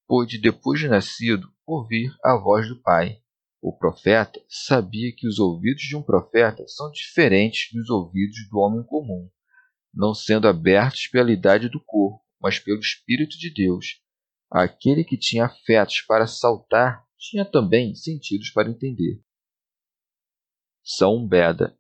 pôde, 0.10 0.40
depois 0.40 0.80
de 0.80 0.88
nascido, 0.88 1.48
ouvir 1.68 2.12
a 2.24 2.36
voz 2.36 2.68
do 2.68 2.82
Pai. 2.82 3.22
O 3.62 3.72
profeta 3.72 4.44
sabia 4.50 5.14
que 5.16 5.28
os 5.28 5.38
ouvidos 5.38 5.84
de 5.84 5.96
um 5.96 6.02
profeta 6.02 6.66
são 6.68 6.90
diferentes 6.92 7.72
dos 7.72 7.92
ouvidos 7.92 8.50
do 8.50 8.58
homem 8.58 8.84
comum, 8.84 9.30
não 9.94 10.16
sendo 10.16 10.48
abertos 10.48 11.06
pela 11.08 11.32
idade 11.32 11.70
do 11.70 11.80
corpo, 11.80 12.26
mas 12.42 12.58
pelo 12.58 12.80
Espírito 12.80 13.38
de 13.38 13.54
Deus. 13.54 14.02
Aquele 14.50 15.04
que 15.04 15.18
tinha 15.18 15.46
afetos 15.46 16.02
para 16.02 16.26
saltar 16.26 17.06
tinha 17.16 17.46
também 17.46 17.94
sentidos 17.94 18.50
para 18.50 18.70
entender. 18.70 19.22
São 20.84 21.28
Beda. 21.28 21.79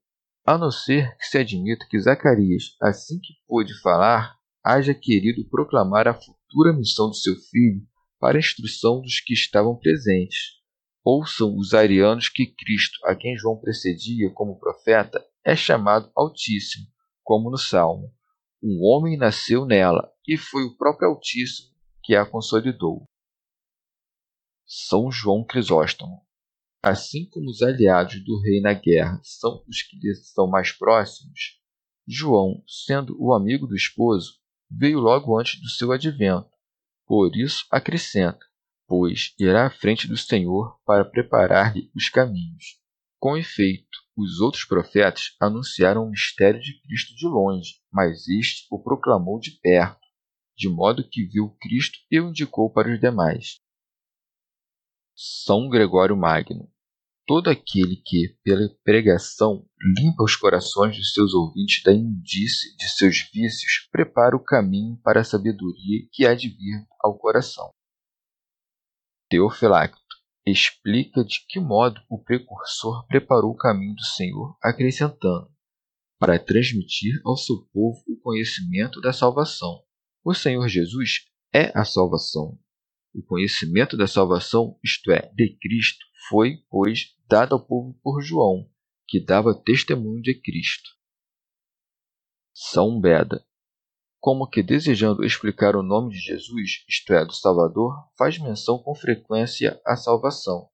A 0.49 0.57
não 0.57 0.71
ser 0.71 1.15
que 1.17 1.27
se 1.27 1.37
admita 1.37 1.85
que 1.87 1.99
Zacarias, 1.99 2.75
assim 2.81 3.19
que 3.19 3.35
pôde 3.47 3.79
falar, 3.83 4.35
haja 4.65 4.95
querido 4.95 5.47
proclamar 5.47 6.07
a 6.07 6.13
futura 6.15 6.73
missão 6.73 7.11
de 7.11 7.21
seu 7.21 7.35
filho 7.35 7.83
para 8.19 8.35
a 8.35 8.39
instrução 8.39 8.99
dos 8.99 9.19
que 9.19 9.31
estavam 9.31 9.77
presentes. 9.77 10.57
Ouçam 11.03 11.55
os 11.55 11.75
arianos 11.75 12.29
que 12.29 12.47
Cristo, 12.47 12.97
a 13.05 13.15
quem 13.15 13.37
João 13.37 13.61
precedia 13.61 14.31
como 14.33 14.57
profeta, 14.57 15.23
é 15.45 15.55
chamado 15.55 16.11
Altíssimo, 16.15 16.87
como 17.23 17.51
no 17.51 17.57
Salmo. 17.59 18.11
Um 18.59 18.79
homem 18.81 19.17
nasceu 19.17 19.67
nela, 19.67 20.11
e 20.27 20.35
foi 20.35 20.63
o 20.63 20.75
próprio 20.75 21.09
Altíssimo 21.09 21.69
que 22.03 22.15
a 22.15 22.25
consolidou. 22.25 23.07
São 24.65 25.11
João 25.11 25.45
Crisóstomo. 25.45 26.27
Assim 26.81 27.25
como 27.29 27.49
os 27.49 27.61
aliados 27.61 28.23
do 28.23 28.41
rei 28.41 28.61
na 28.61 28.73
guerra 28.73 29.19
são 29.23 29.63
os 29.67 29.81
que 29.81 29.97
lhe 29.97 30.15
são 30.15 30.47
mais 30.47 30.71
próximos, 30.71 31.59
João, 32.07 32.63
sendo 32.67 33.15
o 33.21 33.33
amigo 33.33 33.67
do 33.67 33.75
esposo, 33.75 34.39
veio 34.71 34.99
logo 34.99 35.37
antes 35.37 35.61
do 35.61 35.69
seu 35.69 35.91
advento. 35.91 36.49
Por 37.05 37.35
isso 37.35 37.65
acrescenta: 37.69 38.39
pois 38.87 39.35
irá 39.37 39.67
à 39.67 39.69
frente 39.69 40.07
do 40.07 40.17
Senhor 40.17 40.79
para 40.85 41.05
preparar-lhe 41.05 41.91
os 41.93 42.09
caminhos. 42.09 42.79
Com 43.19 43.37
efeito, 43.37 43.99
os 44.17 44.39
outros 44.39 44.63
profetas 44.63 45.35
anunciaram 45.39 46.05
o 46.05 46.09
mistério 46.09 46.59
de 46.59 46.81
Cristo 46.81 47.15
de 47.15 47.27
longe, 47.27 47.75
mas 47.91 48.27
este 48.27 48.65
o 48.71 48.81
proclamou 48.81 49.39
de 49.39 49.51
perto, 49.51 49.99
de 50.57 50.67
modo 50.67 51.07
que 51.07 51.25
viu 51.25 51.55
Cristo 51.61 51.99
e 52.09 52.19
o 52.19 52.29
indicou 52.29 52.71
para 52.71 52.91
os 52.91 52.99
demais. 52.99 53.59
São 55.21 55.67
Gregório 55.67 56.15
Magno. 56.15 56.71
Todo 57.27 57.49
aquele 57.49 57.97
que, 57.97 58.37
pela 58.41 58.69
pregação, 58.85 59.67
limpa 59.97 60.23
os 60.23 60.37
corações 60.37 60.95
dos 60.95 61.11
seus 61.11 61.33
ouvintes 61.33 61.83
da 61.83 61.91
imundície 61.91 62.73
de 62.77 62.87
seus 62.87 63.29
vícios, 63.29 63.89
prepara 63.91 64.33
o 64.33 64.41
caminho 64.41 64.97
para 65.03 65.19
a 65.19 65.23
sabedoria 65.25 66.07
que 66.13 66.25
há 66.25 66.33
de 66.33 66.47
vir 66.47 66.87
ao 67.01 67.19
coração. 67.19 67.69
Teofilacto 69.29 69.99
explica 70.47 71.21
de 71.25 71.45
que 71.49 71.59
modo 71.59 71.99
o 72.09 72.23
precursor 72.23 73.05
preparou 73.05 73.51
o 73.51 73.57
caminho 73.57 73.95
do 73.95 74.05
Senhor, 74.05 74.57
acrescentando: 74.63 75.51
para 76.17 76.39
transmitir 76.39 77.19
ao 77.25 77.35
seu 77.35 77.67
povo 77.73 78.01
o 78.07 78.17
conhecimento 78.21 79.01
da 79.01 79.11
salvação. 79.11 79.83
O 80.23 80.33
Senhor 80.33 80.65
Jesus 80.69 81.25
é 81.53 81.77
a 81.77 81.83
salvação, 81.83 82.57
o 83.13 83.23
conhecimento 83.23 83.97
da 83.97 84.07
salvação, 84.07 84.77
isto 84.83 85.11
é, 85.11 85.31
de 85.33 85.57
Cristo, 85.59 86.05
foi, 86.29 86.63
pois, 86.69 87.15
dado 87.27 87.55
ao 87.55 87.65
povo 87.65 87.97
por 88.03 88.21
João, 88.21 88.69
que 89.07 89.19
dava 89.19 89.53
testemunho 89.53 90.21
de 90.21 90.33
Cristo. 90.39 90.89
São 92.53 92.99
Beda. 92.99 93.43
Como 94.19 94.47
que 94.47 94.61
desejando 94.61 95.23
explicar 95.23 95.75
o 95.75 95.83
nome 95.83 96.11
de 96.11 96.19
Jesus, 96.19 96.83
isto 96.87 97.13
é, 97.13 97.25
do 97.25 97.33
Salvador, 97.33 97.93
faz 98.17 98.37
menção 98.37 98.77
com 98.77 98.93
frequência 98.93 99.79
à 99.85 99.95
salvação. 99.95 100.69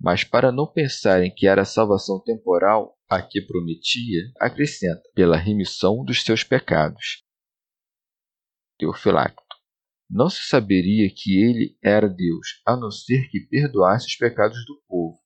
Mas 0.00 0.24
para 0.24 0.50
não 0.50 0.66
pensarem 0.66 1.32
que 1.34 1.46
era 1.46 1.62
a 1.62 1.66
salvação 1.66 2.20
temporal 2.20 2.96
a 3.08 3.20
que 3.20 3.42
prometia, 3.42 4.32
acrescenta, 4.38 5.02
pela 5.14 5.36
remissão 5.36 6.04
dos 6.04 6.22
seus 6.22 6.44
pecados. 6.44 7.24
Teofilacto. 8.78 9.47
Não 10.10 10.30
se 10.30 10.48
saberia 10.48 11.12
que 11.14 11.38
ele 11.38 11.76
era 11.82 12.08
Deus, 12.08 12.62
a 12.66 12.74
não 12.74 12.90
ser 12.90 13.28
que 13.28 13.40
perdoasse 13.40 14.06
os 14.06 14.16
pecados 14.16 14.64
do 14.64 14.82
povo. 14.88 15.18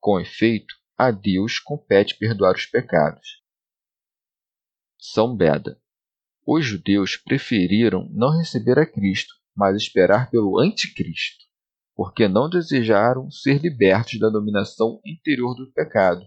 Com 0.00 0.18
efeito, 0.18 0.74
a 0.98 1.12
Deus 1.12 1.60
compete 1.60 2.18
perdoar 2.18 2.56
os 2.56 2.66
pecados. 2.66 3.42
São 4.98 5.36
Beda. 5.36 5.80
Os 6.46 6.64
judeus 6.64 7.16
preferiram 7.16 8.08
não 8.10 8.36
receber 8.36 8.78
a 8.78 8.84
Cristo, 8.84 9.32
mas 9.56 9.76
esperar 9.76 10.30
pelo 10.30 10.58
Anticristo, 10.58 11.44
porque 11.94 12.26
não 12.26 12.50
desejaram 12.50 13.30
ser 13.30 13.60
libertos 13.62 14.18
da 14.18 14.28
dominação 14.28 15.00
interior 15.06 15.54
do 15.54 15.72
pecado, 15.72 16.26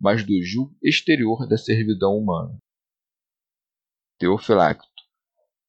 mas 0.00 0.24
do 0.24 0.42
jugo 0.42 0.76
exterior 0.82 1.48
da 1.48 1.56
servidão 1.56 2.16
humana. 2.16 2.58
Teofilacto 4.18 4.93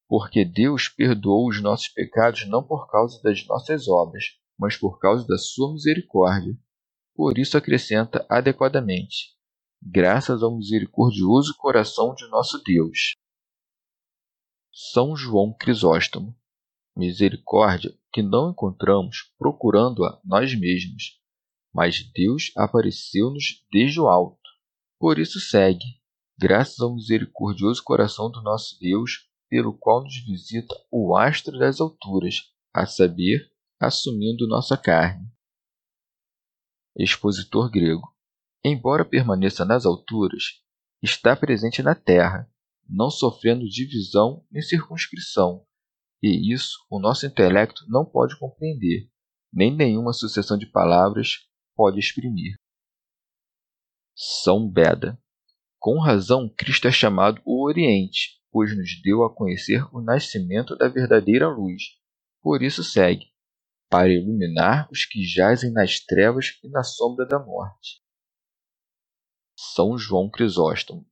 porque 0.08 0.46
Deus 0.46 0.88
perdoou 0.88 1.48
os 1.48 1.62
nossos 1.62 1.88
pecados 1.89 2.48
não 2.48 2.63
por 2.63 2.89
causa 2.89 3.22
das 3.22 3.46
nossas 3.48 3.88
obras, 3.88 4.26
mas 4.58 4.78
por 4.78 5.00
causa 5.00 5.26
da 5.28 5.38
sua 5.38 5.74
misericórdia. 5.74 6.58
Por 7.15 7.38
isso 7.38 7.58
acrescenta 7.58 8.26
adequadamente: 8.30 9.36
graças 9.82 10.44
ao 10.44 10.56
misericordioso 10.56 11.56
coração 11.58 12.13
de 12.13 12.28
nosso 12.30 12.62
Deus. 12.63 13.15
São 14.72 15.15
João 15.15 15.54
Crisóstomo. 15.54 16.36
Misericórdia 16.98 17.94
que 18.12 18.22
não 18.22 18.52
encontramos 18.52 19.34
procurando-a 19.38 20.22
nós 20.24 20.58
mesmos, 20.58 21.20
mas 21.74 22.10
Deus 22.13 22.52
apareceu-nos 22.56 23.65
desde 23.70 24.00
o 24.00 24.08
alto. 24.08 24.39
Por 24.98 25.20
isso 25.20 25.39
segue, 25.41 25.86
graças 26.39 26.80
ao 26.80 26.96
misericordioso 26.96 27.84
coração 27.84 28.32
do 28.32 28.41
nosso 28.41 28.80
Deus, 28.80 29.28
pelo 29.50 29.78
qual 29.78 30.04
nos 30.04 30.16
visita 30.26 30.76
o 30.92 31.16
astro 31.16 31.58
das 31.58 31.80
alturas, 31.80 32.52
a 32.74 32.86
saber, 32.86 33.52
assumindo 33.80 34.48
nossa 34.48 34.78
carne. 34.78 35.28
Expositor 36.98 37.70
grego. 37.70 38.14
Embora 38.64 39.06
permaneça 39.06 39.64
nas 39.64 39.86
alturas, 39.86 40.44
está 41.02 41.36
presente 41.36 41.84
na 41.84 41.94
terra, 41.94 42.50
não 42.88 43.10
sofrendo 43.10 43.68
divisão 43.68 44.46
nem 44.50 44.62
circunscrição, 44.62 45.66
e 46.22 46.54
isso 46.54 46.78
o 46.90 47.00
nosso 47.00 47.26
intelecto 47.26 47.86
não 47.88 48.06
pode 48.06 48.38
compreender, 48.40 49.10
nem 49.54 49.76
nenhuma 49.76 50.14
sucessão 50.14 50.58
de 50.58 50.66
palavras 50.66 51.48
pode 51.76 52.00
exprimir. 52.00 52.56
São 54.16 54.68
Beda. 54.68 55.22
Com 55.78 56.00
razão, 56.00 56.50
Cristo 56.50 56.88
é 56.88 56.92
chamado 56.92 57.42
o 57.46 57.64
Oriente, 57.64 58.42
pois 58.56 58.74
nos 58.74 59.02
deu 59.02 59.26
a 59.26 59.36
conhecer 59.36 59.86
o 59.94 60.00
nascimento 60.00 60.78
da 60.78 60.88
verdadeira 60.88 61.46
luz. 61.46 61.84
Por 62.41 62.63
isso 62.63 62.86
segue, 62.86 63.26
para 63.89 64.08
iluminar 64.08 64.88
os 64.89 65.04
que 65.04 65.26
jazem 65.26 65.74
nas 65.74 66.00
trevas 66.00 66.58
e 66.63 66.70
na 66.70 66.82
sombra 66.82 67.26
da 67.26 67.38
morte. 67.38 68.02
São 69.60 69.98
João 69.98 70.30
Crisóstomo. 70.30 71.06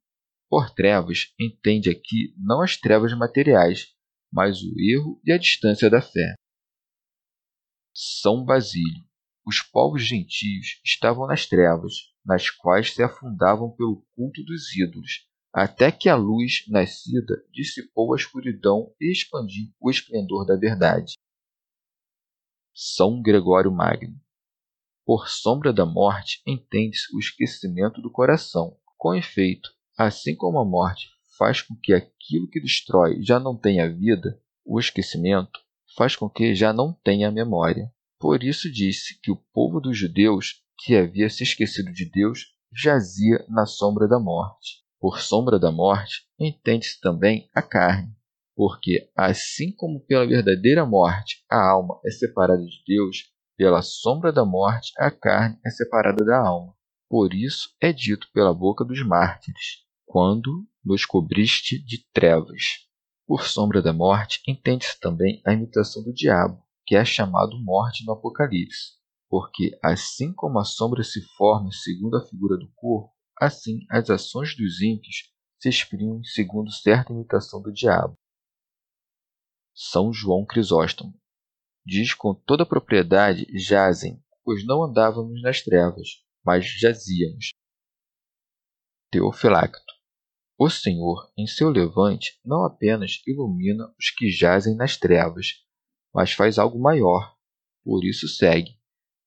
Por 0.50 0.70
trevas, 0.70 1.34
entende 1.38 1.90
aqui 1.90 2.34
não 2.38 2.62
as 2.62 2.78
trevas 2.78 3.12
materiais, 3.14 3.94
mas 4.32 4.62
o 4.62 4.74
erro 4.80 5.20
e 5.26 5.34
a 5.34 5.38
distância 5.38 5.90
da 5.90 6.02
fé. 6.02 6.36
São 7.94 8.46
Basílio. 8.46 9.04
Os 9.46 9.62
povos 9.62 10.02
gentios 10.02 10.80
estavam 10.82 11.28
nas 11.28 11.46
trevas, 11.46 11.92
nas 12.26 12.50
quais 12.50 12.94
se 12.94 13.04
afundavam 13.04 13.70
pelo 13.76 14.08
culto 14.16 14.42
dos 14.46 14.74
ídolos, 14.78 15.28
até 15.54 15.92
que 15.92 16.10
a 16.10 16.16
luz 16.16 16.66
nascida 16.68 17.46
dissipou 17.52 18.14
a 18.14 18.18
escuridão 18.18 18.92
e 19.00 19.12
expandiu 19.12 19.72
o 19.80 19.92
esplendor 19.92 20.48
da 20.48 20.56
verdade. 20.56 21.14
São 22.74 23.22
Gregório 23.22 23.72
Magno. 23.72 24.20
Por 25.06 25.30
sombra 25.30 25.72
da 25.72 25.86
morte 25.86 26.42
entende-se 26.48 27.16
o 27.16 27.20
esquecimento 27.20 28.02
do 28.02 28.10
coração. 28.10 28.76
Com 28.98 29.14
efeito, 29.14 29.70
assim 29.96 30.36
como 30.36 30.58
a 30.58 30.66
morte 30.66 31.08
faz 31.38 31.62
com 31.62 31.76
que 31.76 31.94
aquilo 31.94 32.50
que 32.50 32.60
destrói 32.60 33.22
já 33.22 33.40
não 33.40 33.56
tenha 33.56 33.88
vida, 33.94 34.42
o 34.66 34.80
esquecimento 34.80 35.60
faz 35.96 36.16
com 36.16 36.28
que 36.28 36.56
já 36.56 36.74
não 36.74 36.94
tenha 37.04 37.30
memória. 37.30 37.94
Por 38.18 38.44
isso 38.44 38.72
disse 38.72 39.20
que 39.22 39.30
o 39.30 39.36
povo 39.54 39.80
dos 39.80 39.96
judeus, 39.96 40.64
que 40.80 40.96
havia 40.96 41.30
se 41.30 41.44
esquecido 41.44 41.92
de 41.92 42.10
Deus, 42.10 42.56
jazia 42.74 43.46
na 43.50 43.68
sombra 43.68 44.08
da 44.08 44.20
morte. 44.20 44.83
Por 45.04 45.20
sombra 45.20 45.60
da 45.60 45.70
morte, 45.70 46.26
entende-se 46.40 46.98
também 47.02 47.50
a 47.54 47.62
carne, 47.62 48.16
porque, 48.56 49.12
assim 49.18 49.70
como 49.76 50.00
pela 50.00 50.26
verdadeira 50.26 50.86
morte 50.86 51.44
a 51.52 51.72
alma 51.72 52.00
é 52.06 52.10
separada 52.10 52.64
de 52.64 52.82
Deus, 52.88 53.18
pela 53.58 53.82
sombra 53.82 54.32
da 54.32 54.46
morte 54.46 54.94
a 54.98 55.12
carne 55.12 55.60
é 55.66 55.70
separada 55.72 56.24
da 56.24 56.40
alma. 56.40 56.74
Por 57.10 57.34
isso 57.34 57.76
é 57.82 57.92
dito 57.92 58.30
pela 58.34 58.54
boca 58.54 58.86
dos 58.86 59.06
mártires: 59.06 59.84
quando 60.06 60.66
nos 60.82 61.04
cobriste 61.06 61.84
de 61.84 62.10
trevas. 62.14 62.88
Por 63.28 63.46
sombra 63.46 63.82
da 63.82 63.92
morte, 63.92 64.42
entende-se 64.48 64.98
também 65.02 65.42
a 65.46 65.52
imitação 65.52 66.02
do 66.02 66.14
diabo, 66.14 66.64
que 66.88 66.96
é 66.96 67.04
chamado 67.04 67.60
morte 67.62 68.06
no 68.06 68.14
Apocalipse, 68.14 68.94
porque 69.30 69.78
assim 69.84 70.32
como 70.34 70.60
a 70.60 70.64
sombra 70.64 71.04
se 71.04 71.20
forma 71.36 71.70
segundo 71.74 72.16
a 72.16 72.26
figura 72.26 72.56
do 72.56 72.72
corpo, 72.74 73.13
assim 73.40 73.80
as 73.90 74.10
ações 74.10 74.56
dos 74.56 74.82
ímpios 74.82 75.32
se 75.60 75.70
exprimem 75.70 76.24
segundo 76.24 76.72
certa 76.72 77.14
imitação 77.14 77.62
do 77.62 77.72
diabo. 77.72 78.18
São 79.74 80.14
João 80.14 80.46
Crisóstomo 80.46 81.20
diz 81.86 82.14
com 82.14 82.34
toda 82.34 82.66
propriedade 82.66 83.46
jazem, 83.58 84.24
pois 84.44 84.66
não 84.66 84.84
andávamos 84.84 85.42
nas 85.42 85.62
trevas, 85.62 86.24
mas 86.44 86.66
jazíamos. 86.66 87.50
Teofilacto 89.12 89.94
o 90.58 90.70
Senhor, 90.70 91.32
em 91.38 91.48
seu 91.48 91.70
levante, 91.70 92.40
não 92.46 92.64
apenas 92.64 93.22
ilumina 93.26 93.92
os 94.00 94.12
que 94.12 94.30
jazem 94.30 94.76
nas 94.76 94.96
trevas, 94.96 95.48
mas 96.14 96.32
faz 96.32 96.60
algo 96.60 96.80
maior. 96.80 97.36
Por 97.84 98.06
isso 98.06 98.28
segue, 98.28 98.80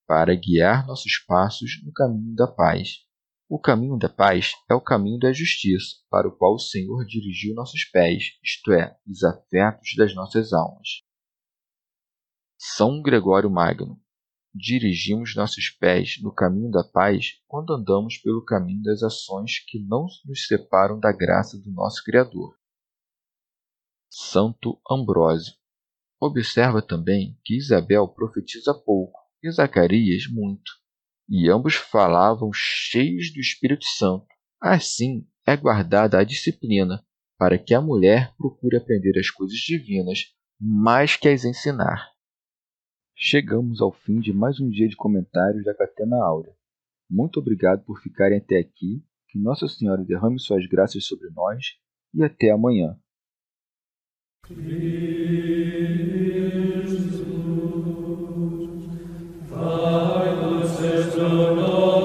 para 0.07 0.35
guiar 0.35 0.87
nossos 0.87 1.19
passos 1.27 1.83
no 1.85 1.92
caminho 1.92 2.35
da 2.35 2.47
paz. 2.47 3.05
O 3.48 3.61
caminho 3.61 3.96
da 3.96 4.09
paz 4.09 4.52
é 4.68 4.74
o 4.74 4.80
caminho 4.80 5.18
da 5.18 5.32
justiça, 5.32 5.96
para 6.11 6.26
o 6.26 6.37
qual 6.37 6.54
o 6.54 6.59
Senhor 6.59 7.04
dirigiu 7.04 7.54
nossos 7.54 7.85
pés, 7.85 8.38
isto 8.42 8.72
é, 8.72 8.98
os 9.06 9.22
afetos 9.22 9.94
das 9.96 10.14
nossas 10.14 10.52
almas. 10.52 11.02
São 12.59 13.00
Gregório 13.00 13.50
Magno 13.50 14.00
dirigimos 14.56 15.37
nossos 15.37 15.68
pés 15.68 16.20
no 16.22 16.32
caminho 16.32 16.70
da 16.70 16.82
paz 16.82 17.38
quando 17.46 17.74
andamos 17.74 18.16
pelo 18.18 18.42
caminho 18.44 18.82
das 18.82 19.02
ações 19.02 19.59
que 19.66 19.78
não 19.78 20.06
nos 20.24 20.46
separam 20.46 20.98
da 20.98 21.12
graça 21.12 21.59
do 21.59 21.70
nosso 21.70 22.02
Criador. 22.02 22.56
Santo 24.11 24.80
Ambrósio. 24.90 25.54
Observa 26.18 26.80
também 26.80 27.38
que 27.44 27.56
Isabel 27.56 28.09
profetiza 28.09 28.72
pouco 28.72 29.20
e 29.42 29.50
Zacarias 29.50 30.26
muito, 30.26 30.72
e 31.28 31.50
ambos 31.50 31.74
falavam 31.74 32.50
cheios 32.52 33.32
do 33.32 33.40
Espírito 33.40 33.84
Santo. 33.84 34.26
Assim 34.60 35.26
é 35.46 35.56
guardada 35.56 36.18
a 36.18 36.24
disciplina, 36.24 37.04
para 37.38 37.58
que 37.58 37.74
a 37.74 37.80
mulher 37.80 38.34
procure 38.36 38.76
aprender 38.76 39.18
as 39.18 39.30
coisas 39.30 39.58
divinas 39.58 40.34
mais 40.60 41.16
que 41.16 41.28
as 41.28 41.44
ensinar. 41.44 42.10
Chegamos 43.14 43.80
ao 43.80 43.92
fim 43.92 44.20
de 44.20 44.32
mais 44.32 44.60
um 44.60 44.68
dia 44.68 44.88
de 44.88 44.96
comentários 44.96 45.64
da 45.64 45.74
Catena 45.74 46.16
Áurea. 46.22 46.54
Muito 47.08 47.38
obrigado 47.40 47.84
por 47.84 48.00
ficarem 48.00 48.38
até 48.38 48.58
aqui, 48.58 49.02
que 49.28 49.38
Nossa 49.38 49.68
Senhora 49.68 50.04
derrame 50.04 50.40
suas 50.40 50.66
graças 50.66 51.06
sobre 51.06 51.30
nós 51.30 51.64
e 52.12 52.22
até 52.22 52.50
amanhã. 52.50 52.98
to 61.16 61.55
know. 61.55 61.95